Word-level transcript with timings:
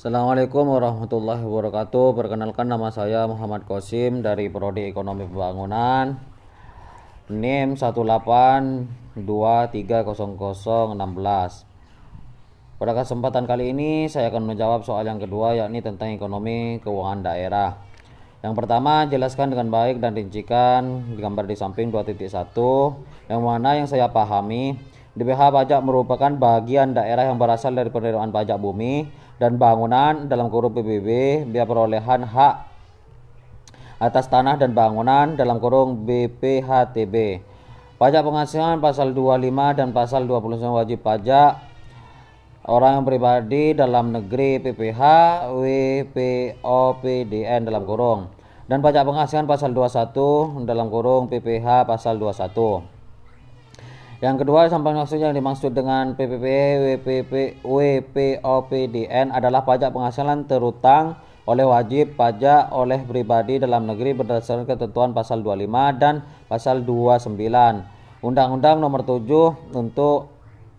Assalamualaikum 0.00 0.64
warahmatullahi 0.64 1.44
wabarakatuh. 1.44 2.16
Perkenalkan 2.16 2.72
nama 2.72 2.88
saya 2.88 3.28
Muhammad 3.28 3.68
Kosim 3.68 4.24
dari 4.24 4.48
Prodi 4.48 4.88
Ekonomi 4.88 5.28
Pembangunan. 5.28 6.16
NIM 7.28 7.76
182300016. 7.76 9.20
Pada 12.80 12.92
kesempatan 12.96 13.44
kali 13.44 13.76
ini 13.76 14.08
saya 14.08 14.32
akan 14.32 14.48
menjawab 14.48 14.88
soal 14.88 15.04
yang 15.04 15.20
kedua 15.20 15.52
yakni 15.60 15.84
tentang 15.84 16.16
ekonomi 16.16 16.80
keuangan 16.80 17.20
daerah. 17.20 17.76
Yang 18.40 18.56
pertama, 18.56 19.04
jelaskan 19.04 19.52
dengan 19.52 19.68
baik 19.68 20.00
dan 20.00 20.16
rincikan 20.16 21.12
gambar 21.12 21.44
di 21.44 21.60
samping 21.60 21.92
2.1 21.92 22.24
yang 23.28 23.44
mana 23.44 23.76
yang 23.76 23.84
saya 23.84 24.08
pahami 24.08 24.80
DPH 25.12 25.52
pajak 25.52 25.84
merupakan 25.84 26.32
bagian 26.32 26.96
daerah 26.96 27.28
yang 27.28 27.36
berasal 27.36 27.76
dari 27.76 27.92
penerimaan 27.92 28.32
pajak 28.32 28.56
bumi 28.56 29.19
dan 29.40 29.56
bangunan 29.56 30.28
dalam 30.28 30.52
kurung 30.52 30.76
PBB 30.76 31.08
biaya 31.48 31.64
perolehan 31.64 32.28
hak 32.28 32.68
atas 33.96 34.28
tanah 34.28 34.60
dan 34.60 34.76
bangunan 34.76 35.32
dalam 35.32 35.56
kurung 35.56 36.04
BPHTB. 36.04 37.40
Pajak 37.96 38.20
penghasilan 38.24 38.80
pasal 38.80 39.12
25 39.16 39.76
dan 39.76 39.92
pasal 39.96 40.28
29 40.28 40.76
wajib 40.76 41.00
pajak. 41.04 41.56
Orang 42.64 43.00
yang 43.00 43.06
pribadi 43.08 43.72
dalam 43.72 44.12
negeri 44.12 44.60
PPH 44.60 45.00
WPOPDN 45.52 47.60
dalam 47.64 47.84
kurung. 47.88 48.28
Dan 48.68 48.84
pajak 48.84 49.04
penghasilan 49.04 49.48
pasal 49.48 49.72
21 49.72 50.68
dalam 50.68 50.92
kurung 50.92 51.28
PPH 51.28 51.88
pasal 51.88 52.20
21 52.20 52.99
yang 54.20 54.36
kedua 54.36 54.68
sampai 54.68 54.92
maksud 54.92 55.16
yang 55.16 55.32
dimaksud 55.32 55.72
dengan 55.72 56.12
PPP 56.12 56.44
WPP 56.76 57.64
WPOPDN 57.64 59.32
adalah 59.32 59.64
pajak 59.64 59.96
penghasilan 59.96 60.44
terutang 60.44 61.16
oleh 61.48 61.64
wajib 61.64 62.20
pajak 62.20 62.68
oleh 62.68 63.00
pribadi 63.08 63.56
dalam 63.56 63.88
negeri 63.88 64.12
berdasarkan 64.12 64.68
ketentuan 64.68 65.16
pasal 65.16 65.40
25 65.40 65.64
dan 65.96 66.20
pasal 66.52 66.84
29 66.84 67.32
Undang-Undang 68.20 68.84
Nomor 68.84 69.08
7 69.08 69.24
untuk 69.72 70.28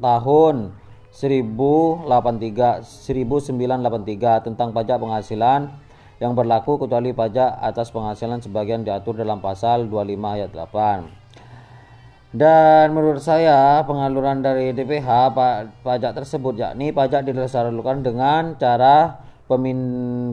tahun 0.00 0.72
1083 1.12 2.08
1983 2.08 4.48
tentang 4.48 4.72
pajak 4.72 4.96
penghasilan 4.96 5.76
yang 6.24 6.32
berlaku 6.32 6.80
kecuali 6.80 7.12
pajak 7.12 7.60
atas 7.60 7.92
penghasilan 7.92 8.40
sebagian 8.40 8.80
diatur 8.80 9.20
dalam 9.20 9.44
pasal 9.44 9.92
25 9.92 10.24
ayat 10.24 10.48
8. 10.56 11.25
Dan 12.36 12.92
menurut 12.92 13.24
saya 13.24 13.80
pengaluran 13.88 14.44
dari 14.44 14.76
DPH 14.76 15.32
pajak 15.80 16.12
tersebut 16.12 16.60
yakni 16.60 16.92
pajak 16.92 17.24
disalurkan 17.24 18.04
dengan 18.04 18.60
cara 18.60 19.24
pemin, 19.48 19.80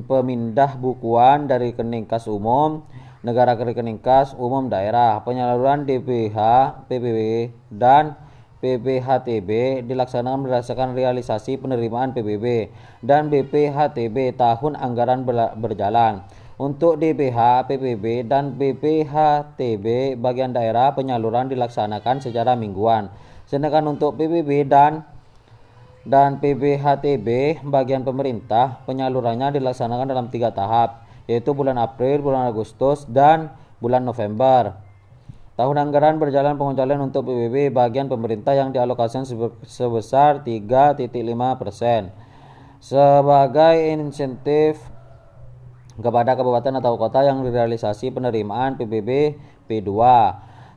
pemindah 0.03 0.75
bukuan 0.75 1.47
dari 1.47 1.71
rekening 1.71 2.03
kas 2.03 2.27
umum 2.27 2.83
negara 3.23 3.55
ke 3.55 3.63
rekening 3.63 4.03
kas 4.03 4.35
umum 4.35 4.67
daerah 4.67 5.23
penyaluran 5.23 5.87
DPH 5.87 6.35
PBB 6.91 7.55
dan 7.71 8.19
PPHTB 8.59 9.83
dilaksanakan 9.87 10.43
berdasarkan 10.43 10.99
realisasi 10.99 11.55
penerimaan 11.55 12.11
PBB 12.11 12.67
dan 12.99 13.31
BPHTB 13.31 14.35
tahun 14.35 14.75
anggaran 14.75 15.23
berjalan. 15.55 16.27
Untuk 16.53 17.01
DPH, 17.01 17.65
PBB, 17.65 18.29
dan 18.29 18.53
BPHTB 18.53 20.13
bagian 20.21 20.53
daerah 20.53 20.93
penyaluran 20.93 21.49
dilaksanakan 21.49 22.21
secara 22.21 22.53
mingguan. 22.53 23.09
Sedangkan 23.49 23.89
untuk 23.89 24.13
PBB 24.21 24.69
dan 24.69 25.01
dan 26.03 26.37
PBHTB 26.37 27.63
bagian 27.63 28.03
pemerintah 28.03 28.83
penyalurannya 28.85 29.55
dilaksanakan 29.55 30.05
dalam 30.05 30.27
tiga 30.29 30.53
tahap, 30.53 31.07
yaitu 31.25 31.55
bulan 31.57 31.79
April, 31.79 32.21
bulan 32.21 32.51
Agustus, 32.51 33.07
dan 33.09 33.49
bulan 33.81 34.05
November. 34.05 34.77
Tahun 35.53 35.77
anggaran 35.77 36.17
berjalan 36.17 36.57
pengecualian 36.57 37.01
untuk 37.01 37.29
PBB 37.29 37.69
bagian 37.73 38.09
pemerintah 38.09 38.57
yang 38.57 38.73
dialokasikan 38.73 39.25
sebesar 39.65 40.41
3.5 40.41 41.09
persen 41.61 42.09
sebagai 42.83 43.79
insentif 43.95 44.81
kepada 45.99 46.33
kabupaten 46.33 46.81
atau 46.81 46.97
kota 46.97 47.21
yang 47.21 47.45
direalisasi 47.45 48.09
penerimaan 48.09 48.79
PBB 48.79 49.37
P2 49.69 49.91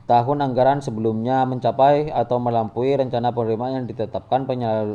tahun 0.07 0.37
anggaran 0.39 0.79
sebelumnya 0.79 1.43
mencapai 1.43 2.13
atau 2.15 2.39
melampaui 2.39 2.95
rencana 2.95 3.35
penerimaan 3.35 3.83
yang 3.83 3.85
ditetapkan 3.91 4.47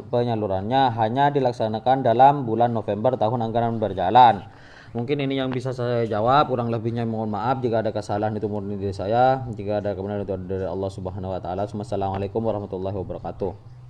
penyalurannya 0.08 0.88
hanya 0.96 1.28
dilaksanakan 1.28 2.00
dalam 2.00 2.48
bulan 2.48 2.72
November 2.72 3.20
tahun 3.20 3.44
anggaran 3.44 3.76
berjalan. 3.76 4.48
Mungkin 4.92 5.24
ini 5.24 5.40
yang 5.40 5.48
bisa 5.48 5.72
saya 5.72 6.04
jawab. 6.04 6.52
Kurang 6.52 6.68
lebihnya 6.68 7.08
mohon 7.08 7.32
maaf 7.32 7.64
jika 7.64 7.80
ada 7.80 7.96
kesalahan 7.96 8.36
itu 8.36 8.44
murni 8.44 8.76
dari 8.76 8.92
saya. 8.92 9.40
Jika 9.48 9.80
ada 9.80 9.96
kebenaran 9.96 10.28
itu 10.28 10.36
dari 10.44 10.68
Allah 10.68 10.90
Subhanahu 10.92 11.32
wa 11.32 11.40
taala. 11.40 11.64
Wassalamualaikum 11.64 12.44
warahmatullahi 12.44 12.96
wabarakatuh. 13.00 13.81